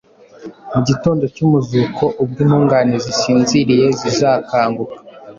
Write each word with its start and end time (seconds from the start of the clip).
mu 0.73 0.79
gitondo 0.87 1.23
cy’umuzuko 1.35 2.03
ubwo 2.21 2.37
intungane 2.45 2.95
zisinziriye 3.05 3.85
zizakanguka, 3.99 4.97